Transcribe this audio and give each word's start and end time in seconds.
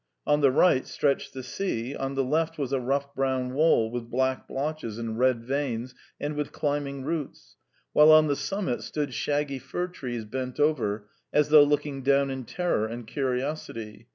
On 0.25 0.41
the 0.41 0.49
right 0.49 0.87
stretched 0.87 1.31
the 1.35 1.43
sea; 1.43 1.95
on 1.95 2.15
the 2.15 2.23
left 2.23 2.57
was 2.57 2.73
a 2.73 2.79
rough 2.79 3.13
brown 3.13 3.53
wall 3.53 3.91
with 3.91 4.09
black 4.09 4.47
blotches 4.47 4.97
and 4.97 5.19
red 5.19 5.43
veins 5.43 5.93
and 6.19 6.33
with 6.33 6.51
climbing 6.51 7.03
roots; 7.03 7.55
while 7.93 8.11
on 8.11 8.25
the 8.25 8.35
summit 8.35 8.81
stood 8.81 9.13
shaggy 9.13 9.59
fir 9.59 9.85
trees 9.89 10.25
bent 10.25 10.59
over, 10.59 11.07
as 11.31 11.49
though 11.49 11.61
looking 11.63 12.01
down 12.01 12.31
in 12.31 12.45
terror 12.45 12.87
and 12.87 13.05
curiosity. 13.05 14.07